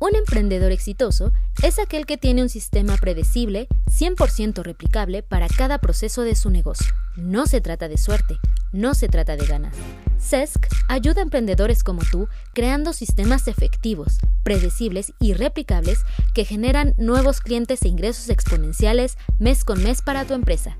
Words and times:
Un 0.00 0.14
emprendedor 0.14 0.70
exitoso 0.70 1.32
es 1.60 1.80
aquel 1.80 2.06
que 2.06 2.16
tiene 2.16 2.42
un 2.42 2.48
sistema 2.48 2.96
predecible, 2.96 3.66
100% 3.86 4.62
replicable 4.62 5.24
para 5.24 5.48
cada 5.48 5.78
proceso 5.78 6.22
de 6.22 6.36
su 6.36 6.50
negocio. 6.50 6.94
No 7.16 7.46
se 7.46 7.60
trata 7.60 7.88
de 7.88 7.98
suerte, 7.98 8.38
no 8.72 8.94
se 8.94 9.08
trata 9.08 9.36
de 9.36 9.44
ganas. 9.44 9.74
CESC 10.20 10.68
ayuda 10.88 11.20
a 11.20 11.24
emprendedores 11.24 11.82
como 11.82 12.02
tú 12.12 12.28
creando 12.54 12.92
sistemas 12.92 13.48
efectivos, 13.48 14.18
predecibles 14.44 15.12
y 15.18 15.34
replicables 15.34 16.02
que 16.32 16.44
generan 16.44 16.94
nuevos 16.96 17.40
clientes 17.40 17.82
e 17.82 17.88
ingresos 17.88 18.28
exponenciales 18.28 19.18
mes 19.40 19.64
con 19.64 19.82
mes 19.82 20.02
para 20.02 20.24
tu 20.24 20.34
empresa. 20.34 20.78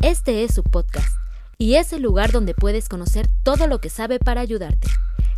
Este 0.00 0.42
es 0.42 0.52
su 0.52 0.64
podcast 0.64 1.27
y 1.60 1.74
es 1.74 1.92
el 1.92 2.02
lugar 2.02 2.30
donde 2.30 2.54
puedes 2.54 2.88
conocer 2.88 3.26
todo 3.42 3.66
lo 3.66 3.80
que 3.80 3.90
sabe 3.90 4.20
para 4.20 4.40
ayudarte. 4.40 4.86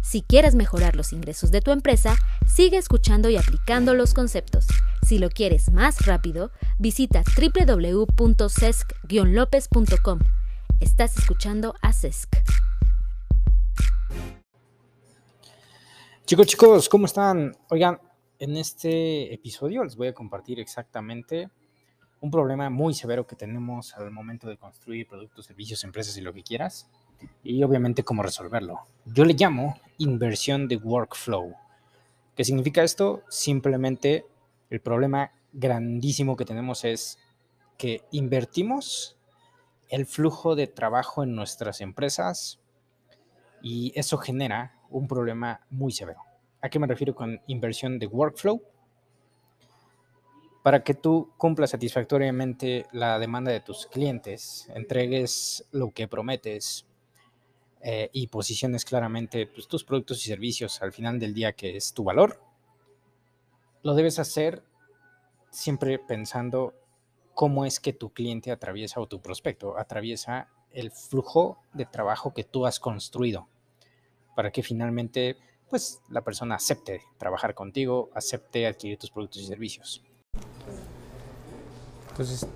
Si 0.02 0.20
quieres 0.20 0.54
mejorar 0.54 0.94
los 0.94 1.14
ingresos 1.14 1.50
de 1.50 1.62
tu 1.62 1.70
empresa, 1.70 2.14
sigue 2.46 2.76
escuchando 2.76 3.30
y 3.30 3.38
aplicando 3.38 3.94
los 3.94 4.12
conceptos. 4.12 4.66
Si 5.02 5.18
lo 5.18 5.30
quieres 5.30 5.72
más 5.72 6.04
rápido, 6.04 6.50
visita 6.78 7.22
www.cesc-lopez.com. 7.24 10.18
Estás 10.78 11.16
escuchando 11.16 11.74
a 11.80 11.94
CESC. 11.94 12.36
Chicos, 16.26 16.46
chicos, 16.46 16.90
¿cómo 16.90 17.06
están? 17.06 17.56
Oigan, 17.70 17.98
en 18.38 18.58
este 18.58 19.32
episodio 19.32 19.82
les 19.84 19.96
voy 19.96 20.08
a 20.08 20.14
compartir 20.14 20.60
exactamente 20.60 21.48
un 22.20 22.30
problema 22.30 22.68
muy 22.68 22.94
severo 22.94 23.26
que 23.26 23.36
tenemos 23.36 23.96
al 23.96 24.10
momento 24.10 24.48
de 24.48 24.56
construir 24.56 25.08
productos, 25.08 25.46
servicios, 25.46 25.82
empresas 25.84 26.16
y 26.16 26.20
lo 26.20 26.32
que 26.32 26.42
quieras 26.42 26.88
y 27.42 27.62
obviamente 27.62 28.04
cómo 28.04 28.22
resolverlo. 28.22 28.80
Yo 29.06 29.24
le 29.24 29.34
llamo 29.34 29.78
inversión 29.98 30.68
de 30.68 30.76
workflow. 30.76 31.54
¿Qué 32.34 32.44
significa 32.44 32.82
esto? 32.82 33.22
Simplemente 33.28 34.26
el 34.68 34.80
problema 34.80 35.32
grandísimo 35.52 36.36
que 36.36 36.44
tenemos 36.44 36.84
es 36.84 37.18
que 37.76 38.02
invertimos 38.10 39.16
el 39.88 40.06
flujo 40.06 40.54
de 40.54 40.66
trabajo 40.66 41.22
en 41.22 41.34
nuestras 41.34 41.80
empresas 41.80 42.60
y 43.62 43.92
eso 43.94 44.18
genera 44.18 44.78
un 44.90 45.08
problema 45.08 45.60
muy 45.70 45.92
severo. 45.92 46.20
¿A 46.62 46.68
qué 46.68 46.78
me 46.78 46.86
refiero 46.86 47.14
con 47.14 47.40
inversión 47.46 47.98
de 47.98 48.06
workflow? 48.06 48.62
Para 50.62 50.84
que 50.84 50.94
tú 50.94 51.32
cumplas 51.38 51.70
satisfactoriamente 51.70 52.86
la 52.92 53.18
demanda 53.18 53.50
de 53.50 53.60
tus 53.60 53.86
clientes, 53.86 54.68
entregues 54.74 55.66
lo 55.72 55.90
que 55.90 56.06
prometes, 56.06 56.86
eh, 57.82 58.10
y 58.12 58.26
posiciones 58.26 58.84
claramente 58.84 59.46
pues, 59.46 59.66
tus 59.66 59.84
productos 59.84 60.22
y 60.24 60.28
servicios 60.28 60.82
al 60.82 60.92
final 60.92 61.18
del 61.18 61.32
día, 61.32 61.54
que 61.54 61.76
es 61.76 61.94
tu 61.94 62.04
valor, 62.04 62.38
lo 63.82 63.94
debes 63.94 64.18
hacer 64.18 64.62
siempre 65.50 65.98
pensando 65.98 66.74
cómo 67.32 67.64
es 67.64 67.80
que 67.80 67.94
tu 67.94 68.12
cliente 68.12 68.50
atraviesa 68.52 69.00
o 69.00 69.06
tu 69.06 69.22
prospecto 69.22 69.78
atraviesa 69.78 70.48
el 70.72 70.90
flujo 70.90 71.58
de 71.72 71.86
trabajo 71.86 72.34
que 72.34 72.44
tú 72.44 72.66
has 72.66 72.78
construido 72.78 73.48
para 74.36 74.50
que 74.52 74.62
finalmente 74.62 75.38
pues 75.70 76.02
la 76.10 76.22
persona 76.22 76.56
acepte 76.56 77.02
trabajar 77.16 77.54
contigo, 77.54 78.10
acepte 78.14 78.66
adquirir 78.66 78.98
tus 78.98 79.10
productos 79.10 79.40
y 79.40 79.46
servicios. 79.46 80.02
Entonces, 82.20 82.46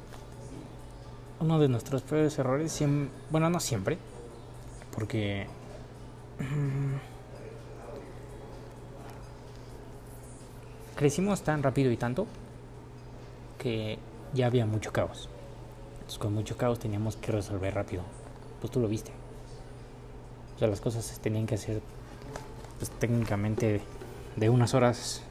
uno 1.40 1.58
de 1.58 1.68
nuestros 1.68 2.02
peores 2.02 2.38
errores, 2.38 2.84
bueno, 3.30 3.48
no 3.48 3.60
siempre, 3.60 3.96
porque 4.94 5.46
crecimos 10.96 11.40
tan 11.40 11.62
rápido 11.62 11.90
y 11.90 11.96
tanto 11.96 12.26
que 13.58 13.98
ya 14.34 14.48
había 14.48 14.66
mucho 14.66 14.92
caos. 14.92 15.30
Entonces 15.94 16.18
con 16.18 16.34
mucho 16.34 16.58
caos 16.58 16.78
teníamos 16.78 17.16
que 17.16 17.32
resolver 17.32 17.74
rápido. 17.74 18.02
Pues 18.60 18.70
tú 18.70 18.80
lo 18.80 18.88
viste. 18.88 19.12
O 20.56 20.58
sea, 20.58 20.68
las 20.68 20.82
cosas 20.82 21.06
se 21.06 21.18
tenían 21.20 21.46
que 21.46 21.54
hacer 21.54 21.80
pues, 22.76 22.90
técnicamente 22.90 23.80
de 24.36 24.50
unas 24.50 24.74
horas 24.74 25.22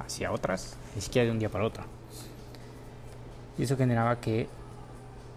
hacia 0.00 0.32
otras, 0.32 0.76
ni 0.94 1.00
siquiera 1.00 1.24
de 1.24 1.32
un 1.32 1.38
día 1.38 1.48
para 1.48 1.64
otro. 1.64 1.99
Y 3.60 3.64
eso 3.64 3.76
generaba 3.76 4.20
que 4.20 4.48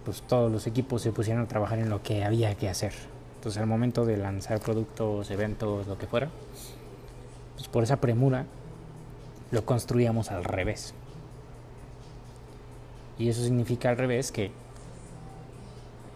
pues 0.06 0.22
todos 0.22 0.50
los 0.50 0.66
equipos 0.66 1.02
se 1.02 1.12
pusieran 1.12 1.44
a 1.44 1.46
trabajar 1.46 1.78
en 1.78 1.90
lo 1.90 2.02
que 2.02 2.24
había 2.24 2.54
que 2.54 2.70
hacer. 2.70 2.94
Entonces 3.34 3.60
al 3.60 3.66
momento 3.66 4.06
de 4.06 4.16
lanzar 4.16 4.60
productos, 4.60 5.30
eventos, 5.30 5.86
lo 5.86 5.98
que 5.98 6.06
fuera, 6.06 6.30
pues 7.54 7.68
por 7.68 7.82
esa 7.82 7.96
premura 7.96 8.46
lo 9.50 9.66
construíamos 9.66 10.30
al 10.30 10.42
revés. 10.42 10.94
Y 13.18 13.28
eso 13.28 13.42
significa 13.42 13.90
al 13.90 13.98
revés 13.98 14.32
que 14.32 14.52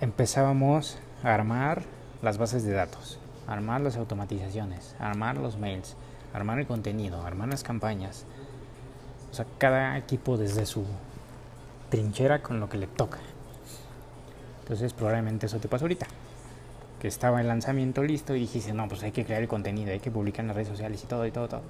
empezábamos 0.01 0.97
a 1.23 1.35
armar 1.35 1.83
las 2.23 2.39
bases 2.39 2.65
de 2.65 2.73
datos, 2.73 3.19
armar 3.47 3.83
las 3.83 3.99
automatizaciones, 3.99 4.97
armar 4.99 5.37
los 5.37 5.59
mails, 5.59 5.95
armar 6.33 6.59
el 6.59 6.67
contenido, 6.67 7.21
armar 7.21 7.49
las 7.49 7.63
campañas. 7.63 8.25
O 9.31 9.35
sea, 9.35 9.45
cada 9.59 9.99
equipo 9.99 10.39
desde 10.39 10.65
su 10.65 10.87
trinchera 11.88 12.43
con 12.43 12.60
lo 12.60 12.69
que 12.69 12.78
le 12.78 12.87
toca. 12.87 13.19
Entonces 14.60 14.93
probablemente 14.93 15.47
eso 15.47 15.59
te 15.59 15.69
pasa 15.69 15.84
ahorita 15.84 16.06
que 17.00 17.09
estaba 17.09 17.41
el 17.41 17.47
lanzamiento 17.47 18.03
listo 18.03 18.34
y 18.34 18.41
dijiste, 18.41 18.72
no, 18.72 18.88
pues 18.88 19.03
hay 19.03 19.12
que 19.12 19.25
crear 19.25 19.43
el 19.43 19.49
contenido, 19.49 19.93
hay 19.93 20.00
que 20.00 20.10
publicar 20.10 20.41
en 20.41 20.48
las 20.48 20.56
redes 20.56 20.69
sociales 20.69 21.03
y 21.03 21.06
todo 21.06 21.27
y 21.27 21.31
todo, 21.31 21.48
todo. 21.48 21.62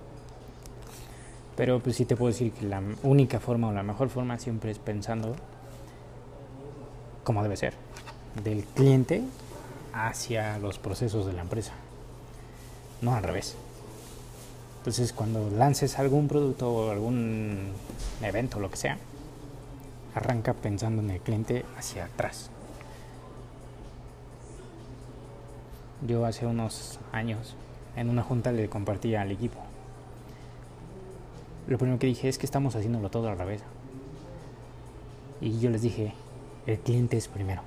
Pero 1.56 1.80
pues 1.80 1.96
sí 1.96 2.04
te 2.04 2.16
puedo 2.16 2.32
decir 2.32 2.52
que 2.52 2.64
la 2.64 2.82
única 3.02 3.40
forma 3.40 3.68
o 3.68 3.72
la 3.72 3.82
mejor 3.82 4.08
forma 4.08 4.38
siempre 4.38 4.70
es 4.70 4.78
pensando 4.78 5.36
como 7.24 7.42
debe 7.42 7.58
ser, 7.58 7.74
del 8.42 8.64
cliente 8.64 9.22
hacia 9.92 10.58
los 10.58 10.78
procesos 10.78 11.26
de 11.26 11.34
la 11.34 11.42
empresa, 11.42 11.72
no 13.02 13.14
al 13.14 13.22
revés. 13.22 13.54
Entonces 14.78 15.12
cuando 15.12 15.50
lances 15.50 15.98
algún 15.98 16.26
producto 16.26 16.72
o 16.72 16.90
algún 16.90 17.72
evento, 18.22 18.60
lo 18.60 18.70
que 18.70 18.78
sea, 18.78 18.96
arranca 20.14 20.54
pensando 20.54 21.02
en 21.02 21.10
el 21.10 21.20
cliente 21.20 21.64
hacia 21.76 22.06
atrás. 22.06 22.50
Yo 26.06 26.24
hace 26.24 26.46
unos 26.46 26.98
años 27.12 27.56
en 27.96 28.08
una 28.08 28.22
junta 28.22 28.52
le 28.52 28.68
compartí 28.68 29.14
al 29.14 29.32
equipo. 29.32 29.58
Lo 31.66 31.76
primero 31.78 31.98
que 31.98 32.06
dije 32.06 32.28
es 32.28 32.38
que 32.38 32.46
estamos 32.46 32.76
haciéndolo 32.76 33.10
todo 33.10 33.28
a 33.28 33.34
la 33.34 33.44
vez. 33.44 33.62
Y 35.40 35.58
yo 35.58 35.70
les 35.70 35.82
dije, 35.82 36.14
el 36.66 36.78
cliente 36.78 37.16
es 37.16 37.28
primero. 37.28 37.62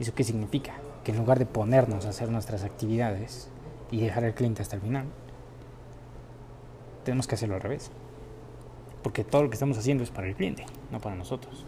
¿Eso 0.00 0.14
qué 0.14 0.24
significa? 0.24 0.74
Que 1.04 1.12
en 1.12 1.18
lugar 1.18 1.38
de 1.38 1.46
ponernos 1.46 2.06
a 2.06 2.10
hacer 2.10 2.28
nuestras 2.30 2.64
actividades 2.64 3.48
y 3.90 4.00
dejar 4.00 4.24
al 4.24 4.34
cliente 4.34 4.62
hasta 4.62 4.76
el 4.76 4.82
final, 4.82 5.06
tenemos 7.04 7.26
que 7.26 7.36
hacerlo 7.36 7.54
al 7.54 7.60
revés. 7.60 7.90
Porque 9.04 9.22
todo 9.22 9.44
lo 9.44 9.50
que 9.50 9.54
estamos 9.54 9.78
haciendo 9.78 10.02
es 10.02 10.10
para 10.10 10.26
el 10.26 10.34
cliente, 10.34 10.66
no 10.90 10.98
para 10.98 11.14
nosotros. 11.14 11.64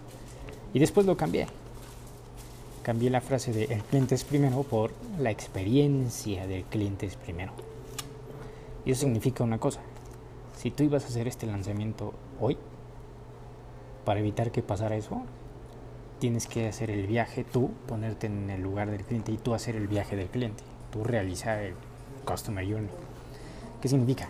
Y 0.75 0.81
después 0.81 1.07
lo 1.07 1.17
cambié 1.17 1.47
cambié 2.87 3.11
la 3.11 3.21
frase 3.21 3.53
de 3.53 3.65
el 3.65 3.83
cliente 3.83 4.15
es 4.15 4.23
primero 4.23 4.63
por 4.63 4.93
la 5.19 5.33
experiencia 5.33 6.47
del 6.47 6.63
cliente 6.63 7.05
es 7.05 7.17
primero. 7.17 7.51
Y 8.85 8.93
eso 8.93 9.01
significa 9.01 9.43
una 9.43 9.59
cosa. 9.59 9.81
Si 10.57 10.71
tú 10.71 10.85
ibas 10.85 11.03
a 11.03 11.09
hacer 11.09 11.27
este 11.27 11.49
lanzamiento 11.49 12.15
hoy, 12.41 12.57
para 14.05 14.21
evitar 14.21 14.53
que 14.53 14.63
pasara 14.63 14.95
eso, 14.95 15.23
tienes 16.21 16.47
que 16.47 16.69
hacer 16.69 16.93
el 16.93 17.09
viaje 17.09 17.43
tú, 17.43 17.73
ponerte 17.89 18.29
en 18.29 18.51
el 18.51 18.63
lugar 18.63 18.89
del 18.89 19.03
cliente 19.03 19.33
y 19.33 19.37
tú 19.37 19.53
hacer 19.53 19.75
el 19.75 19.89
viaje 19.89 20.15
del 20.15 20.29
cliente. 20.29 20.63
Tú 20.93 21.03
realizar 21.03 21.59
el 21.59 21.75
Customer 22.25 22.65
Journey. 22.65 22.91
¿Qué 23.83 23.89
significa? 23.89 24.29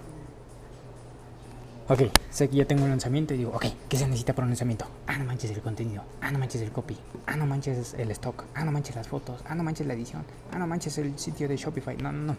Ok, 1.89 2.01
sé 2.31 2.51
que 2.51 2.57
ya 2.57 2.65
tengo 2.65 2.83
un 2.83 2.91
lanzamiento 2.91 3.33
y 3.33 3.37
digo, 3.37 3.53
ok, 3.55 3.67
¿qué 3.89 3.97
se 3.97 4.07
necesita 4.07 4.33
para 4.33 4.45
un 4.45 4.51
lanzamiento? 4.51 4.87
Ah, 5.07 5.19
no 5.19 5.25
manches 5.25 5.53
el 5.53 5.61
contenido, 5.61 6.03
ah, 6.21 6.33
no 6.33 6.39
manches 6.41 6.61
el 6.63 6.73
copy, 6.73 6.97
ah, 7.27 7.37
no 7.37 7.47
manches 7.47 7.95
el 7.95 8.11
stock, 8.11 8.43
ah, 8.57 8.65
no 8.65 8.73
manches 8.73 8.97
las 8.97 9.07
fotos, 9.07 9.41
ah, 9.47 9.55
no 9.55 9.63
manches 9.63 9.87
la 9.87 9.95
edición, 9.95 10.25
ah, 10.51 10.59
no 10.59 10.67
manches 10.67 10.99
el 10.99 11.17
sitio 11.17 11.47
de 11.47 11.57
Shopify. 11.57 11.97
No, 11.99 12.11
no, 12.11 12.33
no. 12.33 12.37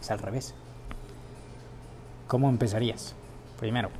Es 0.00 0.10
al 0.10 0.18
revés. 0.18 0.52
¿Cómo 2.26 2.48
empezarías? 2.48 3.14
Primero, 3.60 3.90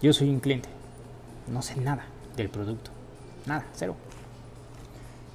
yo 0.00 0.14
soy 0.14 0.30
un 0.30 0.40
cliente, 0.40 0.70
no 1.48 1.60
sé 1.60 1.76
nada 1.76 2.06
del 2.34 2.48
producto, 2.48 2.92
nada, 3.44 3.66
cero. 3.74 3.94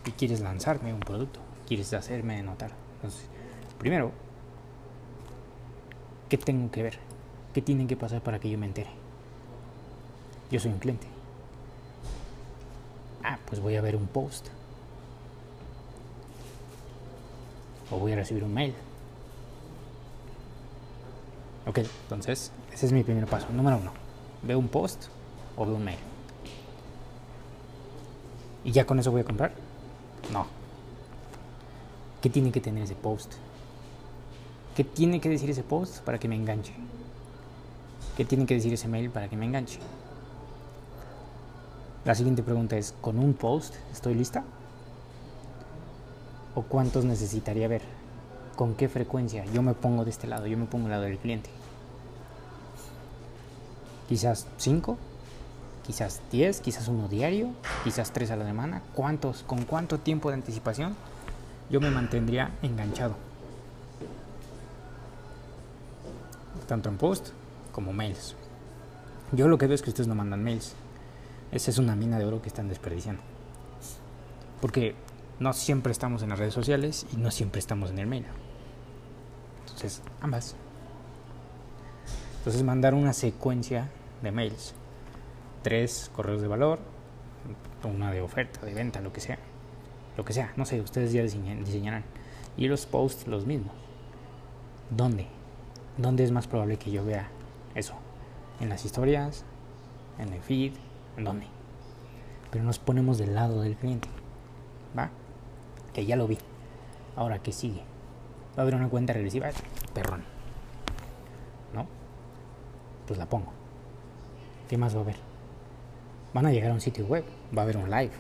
Y 0.08 0.12
quieres 0.12 0.40
lanzarme 0.40 0.96
un 0.96 1.00
producto, 1.00 1.40
quieres 1.68 1.94
hacerme 1.94 2.42
notar. 2.42 2.72
Entonces, 2.96 3.28
primero, 3.78 4.12
¿qué 6.28 6.40
tengo 6.40 6.72
que 6.72 6.82
ver? 6.82 7.11
¿Qué 7.54 7.62
tienen 7.62 7.88
que 7.88 7.98
pasar 7.98 8.22
para 8.22 8.40
que 8.40 8.50
yo 8.50 8.58
me 8.58 8.66
entere? 8.66 8.90
Yo 10.50 10.60
soy 10.60 10.72
un 10.72 10.80
cliente. 10.80 11.08
Ah, 13.24 13.38
pues 13.46 13.62
voy 13.62 13.76
a 13.76 13.82
ver 13.82 13.96
un 13.96 14.08
post. 14.08 14.48
O 17.90 17.98
voy 17.98 18.14
a 18.14 18.16
recibir 18.16 18.44
un 18.44 18.54
mail. 18.54 18.74
Ok, 21.68 21.80
entonces 22.04 22.52
ese 22.72 22.86
es 22.86 22.92
mi 22.92 23.04
primer 23.04 23.28
paso. 23.28 23.48
Número 23.52 23.78
uno, 23.78 23.92
veo 24.44 24.58
un 24.58 24.68
post 24.68 25.06
o 25.58 25.66
veo 25.66 25.76
un 25.76 25.84
mail. 25.84 26.00
¿Y 28.64 28.72
ya 28.72 28.86
con 28.86 29.00
eso 29.00 29.12
voy 29.12 29.22
a 29.22 29.26
comprar? 29.26 29.52
No. 30.32 30.46
¿Qué 32.22 32.30
tiene 32.30 32.52
que 32.52 32.62
tener 32.62 32.84
ese 32.84 32.96
post? 32.96 33.34
¿Qué 34.76 34.84
tiene 34.84 35.20
que 35.20 35.30
decir 35.30 35.50
ese 35.50 35.64
post 35.64 36.02
para 36.04 36.20
que 36.20 36.28
me 36.28 36.36
enganche? 36.36 36.74
¿Qué 38.22 38.26
tiene 38.26 38.46
que 38.46 38.54
decir 38.54 38.72
ese 38.72 38.88
mail 38.88 39.10
para 39.10 39.28
que 39.30 39.36
me 39.36 39.48
enganche? 39.48 39.80
La 42.06 42.14
siguiente 42.14 42.44
pregunta 42.44 42.78
es, 42.78 42.94
¿con 43.02 43.18
un 43.18 43.34
post 43.34 43.74
estoy 43.92 44.14
lista? 44.14 44.44
¿O 46.54 46.62
cuántos 46.62 47.04
necesitaría 47.04 47.68
ver? 47.68 47.82
¿Con 48.56 48.76
qué 48.76 48.90
frecuencia? 48.90 49.44
Yo 49.46 49.64
me 49.64 49.74
pongo 49.74 50.04
de 50.04 50.12
este 50.12 50.28
lado, 50.28 50.46
yo 50.46 50.56
me 50.56 50.66
pongo 50.66 50.86
al 50.86 50.92
lado 50.92 51.04
del 51.06 51.18
cliente. 51.18 51.50
Quizás 54.08 54.46
5, 54.58 55.00
quizás 55.88 56.22
10, 56.32 56.62
quizás 56.62 56.90
uno 56.90 57.08
diario, 57.08 57.50
quizás 57.84 58.12
3 58.12 58.30
a 58.30 58.36
la 58.36 58.46
semana. 58.46 58.84
¿Cuántos? 58.94 59.42
¿Con 59.42 59.64
cuánto 59.64 59.98
tiempo 59.98 60.30
de 60.30 60.36
anticipación 60.36 60.96
yo 61.72 61.82
me 61.82 61.90
mantendría 61.90 62.52
enganchado? 62.62 63.16
Tanto 66.68 66.88
en 66.88 66.98
post 66.98 67.32
como 67.72 67.94
mails. 67.94 68.36
Yo 69.32 69.48
lo 69.48 69.58
que 69.58 69.68
veo 69.68 69.76
es 69.76 69.82
que 69.82 69.90
ustedes 69.90 70.08
no 70.08 70.16
mandan 70.16 70.44
mails. 70.44 70.74
Esa 71.52 71.72
es 71.72 71.78
una 71.78 71.96
mina 71.96 72.20
de 72.20 72.26
oro 72.26 72.42
que 72.42 72.50
están 72.50 72.68
desperdiciando. 72.68 73.22
Porque 74.60 74.96
no 75.40 75.54
siempre 75.54 75.92
estamos 75.92 76.22
en 76.22 76.30
las 76.30 76.40
redes 76.40 76.54
sociales 76.54 77.06
y 77.14 77.18
no 77.18 77.32
siempre 77.32 77.60
estamos 77.60 77.92
en 77.92 78.00
el 78.00 78.08
mail. 78.08 78.26
Entonces, 79.62 80.02
ambas. 80.22 80.56
Entonces, 82.40 82.64
mandar 82.64 82.94
una 82.94 83.14
secuencia 83.14 83.90
de 84.22 84.32
mails. 84.32 84.74
Tres 85.64 86.12
correos 86.14 86.42
de 86.42 86.48
valor, 86.48 86.80
una 87.84 88.12
de 88.12 88.22
oferta, 88.22 88.66
de 88.66 88.74
venta, 88.74 89.02
lo 89.02 89.14
que 89.14 89.22
sea. 89.22 89.40
Lo 90.18 90.26
que 90.26 90.34
sea, 90.34 90.52
no 90.58 90.66
sé, 90.66 90.82
ustedes 90.82 91.14
ya 91.14 91.24
diseñarán. 91.24 92.04
Y 92.58 92.68
los 92.68 92.86
posts 92.86 93.28
los 93.28 93.46
mismos. 93.46 93.74
¿Dónde? 94.90 95.28
¿Dónde 95.98 96.24
es 96.24 96.32
más 96.32 96.48
probable 96.48 96.78
que 96.78 96.92
yo 96.92 97.06
vea 97.06 97.30
eso? 97.76 97.94
¿En 98.60 98.70
las 98.70 98.86
historias? 98.86 99.46
¿En 100.20 100.34
el 100.34 100.42
feed? 100.42 100.74
¿En 101.18 101.24
dónde? 101.24 101.48
Pero 102.52 102.64
nos 102.64 102.80
ponemos 102.80 103.18
del 103.18 103.34
lado 103.34 103.62
del 103.62 103.76
cliente. 103.76 104.08
¿Va? 104.98 105.10
Que 105.94 106.06
ya 106.06 106.16
lo 106.16 106.28
vi. 106.28 106.38
Ahora, 107.16 107.40
¿qué 107.40 107.52
sigue? 107.52 107.82
Va 108.56 108.60
a 108.60 108.62
haber 108.62 108.76
una 108.76 108.90
cuenta 108.90 109.14
regresiva. 109.14 109.50
Perrón. 109.94 110.24
¿No? 111.74 111.88
Pues 113.08 113.18
la 113.18 113.26
pongo. 113.26 113.52
¿Qué 114.70 114.78
más 114.78 114.94
va 114.96 115.00
a 115.00 115.04
haber? 115.04 115.18
Van 116.34 116.46
a 116.46 116.52
llegar 116.52 116.72
a 116.72 116.74
un 116.74 116.82
sitio 116.82 117.06
web. 117.06 117.24
Va 117.56 117.62
a 117.62 117.64
haber 117.64 117.78
un 117.78 117.90
live. 117.90 118.12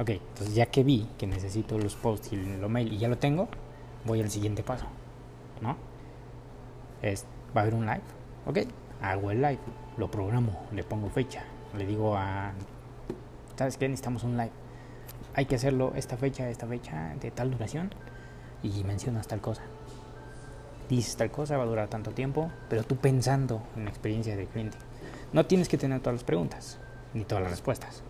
Ok, 0.00 0.08
entonces 0.10 0.54
ya 0.54 0.66
que 0.66 0.82
vi 0.82 1.08
que 1.18 1.26
necesito 1.26 1.78
los 1.78 1.94
posts 1.94 2.32
y 2.32 2.36
lo 2.36 2.68
mail 2.68 2.92
y 2.92 2.98
ya 2.98 3.08
lo 3.08 3.18
tengo, 3.18 3.48
voy 4.04 4.20
al 4.20 4.30
siguiente 4.30 4.62
paso. 4.62 4.86
¿No? 5.60 5.76
Es, 7.02 7.26
va 7.54 7.60
a 7.60 7.64
haber 7.64 7.74
un 7.74 7.86
live. 7.86 8.02
Ok, 8.46 8.58
hago 9.00 9.30
el 9.30 9.42
live. 9.42 9.60
Lo 9.96 10.10
programo, 10.10 10.66
le 10.72 10.84
pongo 10.84 11.08
fecha. 11.08 11.44
Le 11.76 11.86
digo 11.86 12.16
a... 12.16 12.52
¿Sabes 13.56 13.76
qué? 13.76 13.88
Necesitamos 13.88 14.24
un 14.24 14.36
live 14.36 14.62
hay 15.34 15.46
que 15.46 15.54
hacerlo 15.54 15.92
esta 15.96 16.16
fecha, 16.16 16.48
esta 16.48 16.66
fecha, 16.66 17.14
de 17.20 17.30
tal 17.30 17.50
duración, 17.50 17.90
y 18.62 18.84
mencionas 18.84 19.26
tal 19.26 19.40
cosa. 19.40 19.62
Dices 20.88 21.16
tal 21.16 21.30
cosa, 21.30 21.56
va 21.56 21.62
a 21.62 21.66
durar 21.66 21.88
tanto 21.88 22.10
tiempo, 22.10 22.50
pero 22.68 22.84
tú 22.84 22.96
pensando 22.96 23.62
en 23.76 23.84
la 23.84 23.90
experiencia 23.90 24.36
del 24.36 24.46
cliente. 24.46 24.76
No 25.32 25.46
tienes 25.46 25.68
que 25.68 25.78
tener 25.78 26.00
todas 26.00 26.14
las 26.14 26.24
preguntas, 26.24 26.78
ni 27.14 27.24
todas 27.24 27.42
las 27.42 27.52
respuestas. 27.52 28.02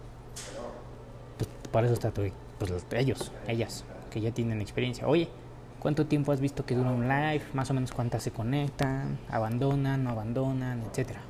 Pues 1.38 1.48
para 1.70 1.86
eso 1.86 1.94
está 1.94 2.10
todo, 2.10 2.26
pues, 2.58 2.72
ellos, 2.92 3.30
ellas, 3.46 3.84
que 4.10 4.20
ya 4.20 4.32
tienen 4.32 4.60
experiencia. 4.60 5.06
Oye, 5.06 5.28
¿cuánto 5.82 6.06
tiempo 6.06 6.30
has 6.32 6.40
visto 6.40 6.64
que 6.64 6.74
dura 6.74 6.90
un 6.90 7.08
live? 7.08 7.42
Más 7.52 7.70
o 7.70 7.74
menos 7.74 7.92
cuántas 7.92 8.22
se 8.22 8.30
conectan, 8.30 9.18
abandonan, 9.28 10.04
no 10.04 10.10
abandonan, 10.10 10.80
etcétera. 10.82 11.20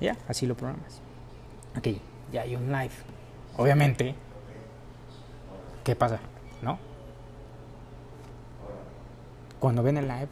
Ya, 0.00 0.16
así 0.28 0.46
lo 0.46 0.56
programas. 0.56 1.02
Ok, 1.76 1.88
ya 2.32 2.42
hay 2.42 2.56
un 2.56 2.70
live 2.70 2.94
obviamente, 3.56 4.14
¿qué 5.84 5.96
pasa? 5.96 6.18
¿No? 6.62 6.78
Cuando 9.58 9.82
ven 9.82 9.96
el 9.96 10.06
live, 10.06 10.28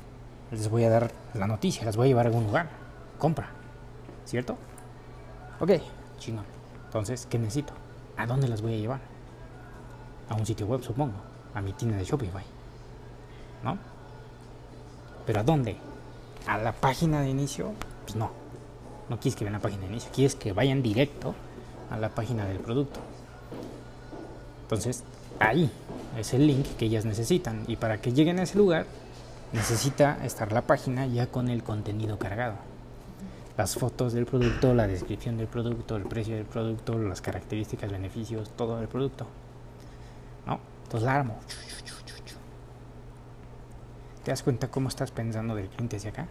les 0.51 0.69
voy 0.69 0.85
a 0.85 0.91
dar 0.91 1.11
la 1.35 1.47
noticia, 1.47 1.85
las 1.85 1.97
voy 1.97 2.07
a 2.07 2.09
llevar 2.09 2.27
a 2.27 2.29
algún 2.29 2.45
lugar. 2.45 2.69
Compra. 3.19 3.49
¿Cierto? 4.25 4.57
Ok, 5.61 5.73
chingón. 6.19 6.45
Entonces, 6.87 7.27
¿qué 7.27 7.39
necesito? 7.39 7.73
¿A 8.17 8.27
dónde 8.27 8.49
las 8.49 8.63
voy 8.63 8.75
a 8.75 8.79
llevar? 8.79 9.01
A 10.29 10.35
un 10.35 10.47
sitio 10.47 10.67
web, 10.67 10.83
supongo. 10.83 11.34
A 11.55 11.61
mi 11.61 11.73
tienda 11.73 11.97
de 11.97 12.05
Shopify. 12.05 12.45
¿No? 13.63 13.79
¿Pero 15.27 15.41
a 15.41 15.43
dónde? 15.43 15.77
¿A 16.47 16.59
la 16.59 16.73
página 16.73 17.21
de 17.21 17.31
inicio? 17.31 17.73
Pues 18.03 18.17
no. 18.17 18.31
No 19.09 19.19
quieres 19.19 19.37
que 19.37 19.45
vean 19.45 19.55
la 19.55 19.61
página 19.61 19.83
de 19.83 19.89
inicio. 19.89 20.11
Quieres 20.13 20.35
que 20.35 20.53
vayan 20.53 20.83
directo 20.83 21.35
a 21.91 21.97
la 21.97 22.09
página 22.11 22.47
del 22.47 22.59
producto. 22.59 23.01
Entonces, 24.63 25.05
ahí 25.39 25.71
es 26.19 26.35
el 26.35 26.47
link 26.47 26.67
que 26.77 26.87
ellas 26.87 27.05
necesitan. 27.05 27.65
Y 27.67 27.77
para 27.77 28.01
que 28.01 28.13
lleguen 28.13 28.39
a 28.39 28.43
ese 28.43 28.59
lugar, 28.59 28.87
necesita 29.53 30.19
estar 30.25 30.53
la 30.53 30.63
página 30.63 31.07
ya 31.07 31.29
con 31.29 31.49
el 31.49 31.63
contenido 31.63 32.19
cargado. 32.19 32.57
Las 33.57 33.77
fotos 33.77 34.13
del 34.13 34.27
producto, 34.27 34.75
la 34.75 34.87
descripción 34.87 35.37
del 35.37 35.47
producto, 35.47 35.97
el 35.97 36.05
precio 36.05 36.35
del 36.35 36.45
producto, 36.45 36.99
las 36.99 37.21
características, 37.21 37.91
beneficios, 37.91 38.51
todo 38.57 38.79
del 38.79 38.89
producto. 38.89 39.27
¿No? 40.47 40.59
Entonces 40.85 41.03
la 41.03 41.15
armo. 41.17 41.39
¿Te 44.23 44.31
das 44.31 44.43
cuenta 44.43 44.71
cómo 44.71 44.89
estás 44.89 45.11
pensando 45.11 45.55
del 45.55 45.69
cliente 45.69 45.97
hacia 45.97 46.11
acá? 46.11 46.29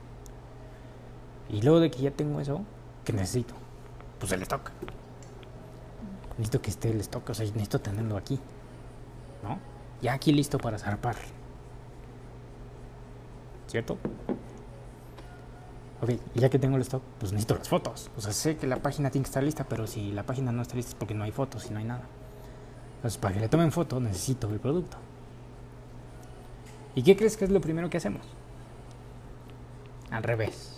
Y 1.50 1.61
luego 1.61 1.79
de 1.79 1.91
que 1.91 2.01
ya 2.01 2.11
tengo 2.11 2.39
eso, 2.39 2.61
¿qué 3.05 3.13
necesito? 3.13 3.53
Pues 4.19 4.31
el 4.31 4.41
stock 4.41 4.71
necesito 6.38 6.61
que 6.61 6.69
esté 6.69 6.89
el 6.89 7.00
stock, 7.01 7.29
o 7.29 7.33
sea, 7.33 7.45
necesito 7.45 7.79
tenerlo 7.79 8.17
aquí, 8.17 8.39
¿no? 9.44 9.59
Ya 10.01 10.13
aquí 10.13 10.31
listo 10.31 10.57
para 10.57 10.77
zarpar. 10.77 11.15
¿Cierto? 13.67 13.97
Ok, 16.01 16.11
ya 16.36 16.50
que 16.50 16.60
tengo 16.60 16.75
el 16.75 16.81
stock, 16.81 17.01
pues 17.19 17.31
necesito 17.31 17.55
las 17.55 17.69
fotos. 17.69 18.12
O 18.17 18.22
sea, 18.22 18.33
sé 18.33 18.57
que 18.57 18.67
la 18.67 18.77
página 18.77 19.10
tiene 19.10 19.24
que 19.24 19.29
estar 19.29 19.43
lista, 19.43 19.65
pero 19.67 19.88
si 19.88 20.12
la 20.12 20.24
página 20.24 20.51
no 20.51 20.62
está 20.62 20.75
lista 20.75 20.89
es 20.89 20.95
porque 20.95 21.13
no 21.13 21.24
hay 21.24 21.31
fotos 21.31 21.67
y 21.67 21.74
no 21.74 21.79
hay 21.79 21.86
nada. 21.86 22.03
Entonces, 23.03 23.17
para 23.17 23.33
que 23.33 23.41
le 23.41 23.50
tomen 23.50 23.72
foto, 23.72 24.00
necesito 24.00 24.50
el 24.50 24.60
producto. 24.60 24.98
¿Y 26.95 27.03
qué 27.03 27.17
crees 27.17 27.36
que 27.38 27.45
es 27.45 27.51
lo 27.51 27.60
primero 27.60 27.89
que 27.89 27.98
hacemos? 27.98 28.22
Al 30.10 30.24
revés 30.24 30.74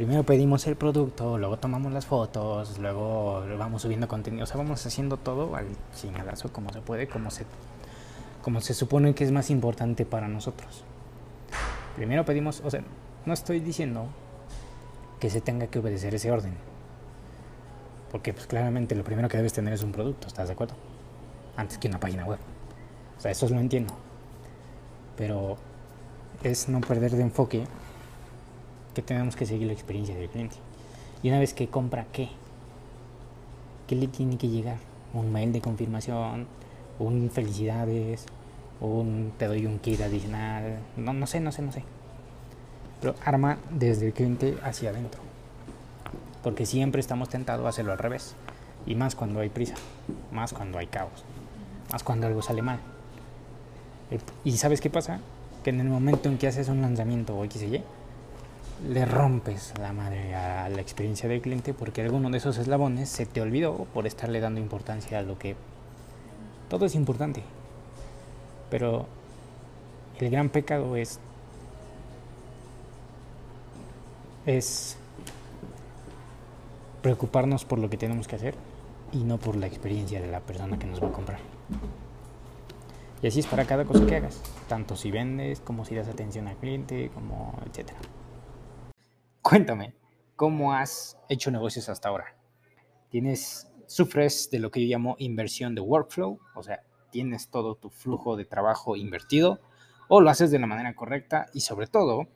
primero 0.00 0.22
pedimos 0.22 0.66
el 0.66 0.76
producto, 0.76 1.36
luego 1.36 1.58
tomamos 1.58 1.92
las 1.92 2.06
fotos, 2.06 2.78
luego 2.78 3.44
vamos 3.58 3.82
subiendo 3.82 4.08
contenido, 4.08 4.44
o 4.44 4.46
sea, 4.46 4.56
vamos 4.56 4.86
haciendo 4.86 5.18
todo 5.18 5.54
al 5.54 5.66
chingadazo 5.94 6.50
como 6.50 6.72
se 6.72 6.80
puede, 6.80 7.06
como 7.06 7.30
se, 7.30 7.44
como 8.40 8.62
se 8.62 8.72
supone 8.72 9.14
que 9.14 9.24
es 9.24 9.30
más 9.30 9.50
importante 9.50 10.06
para 10.06 10.26
nosotros. 10.26 10.84
Primero 11.96 12.24
pedimos, 12.24 12.62
o 12.64 12.70
sea, 12.70 12.82
no 13.26 13.34
estoy 13.34 13.60
diciendo 13.60 14.06
que 15.18 15.28
se 15.28 15.42
tenga 15.42 15.66
que 15.66 15.80
obedecer 15.80 16.14
ese 16.14 16.30
orden, 16.30 16.54
porque 18.10 18.32
pues 18.32 18.46
claramente 18.46 18.94
lo 18.94 19.04
primero 19.04 19.28
que 19.28 19.36
debes 19.36 19.52
tener 19.52 19.72
es 19.72 19.82
un 19.82 19.92
producto, 19.92 20.26
¿estás 20.26 20.48
de 20.48 20.54
acuerdo? 20.54 20.74
Antes 21.56 21.78
que 21.78 21.88
una 21.88 22.00
página 22.00 22.24
web. 22.24 22.38
O 23.16 23.20
sea, 23.20 23.30
eso 23.30 23.48
lo 23.48 23.60
entiendo. 23.60 23.94
Pero 25.16 25.56
es 26.42 26.68
no 26.68 26.80
perder 26.80 27.12
de 27.12 27.22
enfoque 27.22 27.64
que 28.94 29.02
tenemos 29.02 29.36
que 29.36 29.46
seguir 29.46 29.66
la 29.66 29.72
experiencia 29.72 30.16
del 30.16 30.28
cliente. 30.28 30.56
Y 31.22 31.28
una 31.28 31.38
vez 31.38 31.54
que 31.54 31.68
compra, 31.68 32.06
¿qué? 32.12 32.30
¿Qué 33.86 33.94
le 33.94 34.08
tiene 34.08 34.38
que 34.38 34.48
llegar? 34.48 34.78
Un 35.12 35.32
mail 35.32 35.52
de 35.52 35.60
confirmación, 35.60 36.46
un 36.98 37.30
felicidades, 37.30 38.26
un 38.80 39.32
te 39.36 39.46
doy 39.46 39.66
un 39.66 39.78
kit 39.78 40.00
adicional, 40.00 40.78
no, 40.96 41.12
no 41.12 41.26
sé, 41.26 41.40
no 41.40 41.52
sé, 41.52 41.62
no 41.62 41.72
sé. 41.72 41.84
Pero 43.00 43.14
arma 43.24 43.58
desde 43.70 44.06
el 44.06 44.12
cliente 44.12 44.56
hacia 44.62 44.90
adentro. 44.90 45.20
Porque 46.42 46.66
siempre 46.66 47.00
estamos 47.00 47.28
tentados 47.28 47.66
a 47.66 47.68
hacerlo 47.68 47.92
al 47.92 47.98
revés. 47.98 48.34
Y 48.86 48.94
más 48.94 49.14
cuando 49.14 49.40
hay 49.40 49.50
prisa, 49.50 49.74
más 50.32 50.52
cuando 50.52 50.78
hay 50.78 50.86
caos, 50.86 51.24
más 51.92 52.02
cuando 52.02 52.26
algo 52.26 52.42
sale 52.42 52.62
mal. 52.62 52.78
Eh, 54.10 54.18
¿Y 54.44 54.56
sabes 54.56 54.80
qué 54.80 54.90
pasa? 54.90 55.20
Que 55.62 55.70
en 55.70 55.80
el 55.80 55.88
momento 55.88 56.28
en 56.28 56.38
que 56.38 56.46
haces 56.46 56.68
un 56.68 56.80
lanzamiento 56.80 57.36
o 57.36 57.44
X 57.44 57.62
y 57.62 57.82
le 58.88 59.04
rompes 59.04 59.74
la 59.78 59.92
madre 59.92 60.34
a 60.34 60.68
la 60.70 60.80
experiencia 60.80 61.28
del 61.28 61.42
cliente 61.42 61.74
porque 61.74 62.00
alguno 62.00 62.30
de 62.30 62.38
esos 62.38 62.56
eslabones 62.56 63.10
se 63.10 63.26
te 63.26 63.42
olvidó 63.42 63.86
por 63.92 64.06
estarle 64.06 64.40
dando 64.40 64.58
importancia 64.58 65.18
a 65.18 65.22
lo 65.22 65.38
que 65.38 65.54
todo 66.70 66.86
es 66.86 66.94
importante. 66.94 67.42
Pero 68.70 69.06
el 70.18 70.30
gran 70.30 70.48
pecado 70.48 70.96
es 70.96 71.20
es 74.46 74.96
preocuparnos 77.02 77.64
por 77.64 77.78
lo 77.78 77.90
que 77.90 77.96
tenemos 77.96 78.28
que 78.28 78.36
hacer 78.36 78.54
y 79.12 79.24
no 79.24 79.38
por 79.38 79.56
la 79.56 79.66
experiencia 79.66 80.20
de 80.20 80.28
la 80.28 80.40
persona 80.40 80.78
que 80.78 80.86
nos 80.86 81.02
va 81.02 81.08
a 81.08 81.12
comprar. 81.12 81.40
Y 83.22 83.26
así 83.26 83.40
es 83.40 83.46
para 83.46 83.66
cada 83.66 83.84
cosa 83.84 84.06
que 84.06 84.16
hagas, 84.16 84.42
tanto 84.68 84.96
si 84.96 85.10
vendes, 85.10 85.60
como 85.60 85.84
si 85.84 85.94
das 85.94 86.08
atención 86.08 86.48
al 86.48 86.56
cliente, 86.56 87.10
como 87.12 87.58
etcétera. 87.66 87.98
Cuéntame, 89.42 89.94
¿cómo 90.36 90.72
has 90.72 91.18
hecho 91.28 91.50
negocios 91.50 91.88
hasta 91.88 92.08
ahora? 92.08 92.36
¿Tienes 93.10 93.70
sufres 93.90 94.48
de 94.50 94.60
lo 94.60 94.70
que 94.70 94.80
yo 94.80 94.88
llamo 94.88 95.16
inversión 95.18 95.74
de 95.74 95.80
workflow, 95.80 96.38
o 96.54 96.62
sea, 96.62 96.84
tienes 97.10 97.48
todo 97.48 97.74
tu 97.74 97.90
flujo 97.90 98.36
de 98.36 98.44
trabajo 98.44 98.94
invertido 98.94 99.60
o 100.08 100.20
lo 100.20 100.30
haces 100.30 100.52
de 100.52 100.60
la 100.60 100.68
manera 100.68 100.94
correcta 100.94 101.46
y 101.52 101.60
sobre 101.62 101.88
todo, 101.88 102.28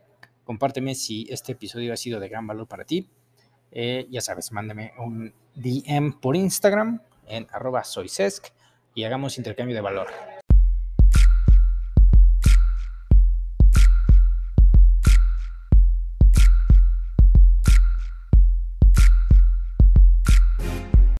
compárteme 0.42 0.96
si 0.96 1.26
este 1.30 1.52
episodio 1.52 1.92
ha 1.92 1.96
sido 1.96 2.18
de 2.18 2.28
gran 2.28 2.48
valor 2.48 2.66
para 2.66 2.84
ti. 2.84 3.08
Eh, 3.74 4.06
ya 4.08 4.20
sabes, 4.20 4.52
mándame 4.52 4.92
un 4.98 5.34
DM 5.54 6.20
por 6.20 6.36
Instagram 6.36 7.00
en 7.26 7.48
arroba 7.50 7.82
soysesc 7.82 8.46
y 8.94 9.02
hagamos 9.02 9.36
intercambio 9.36 9.74
de 9.74 9.80
valor. 9.80 10.06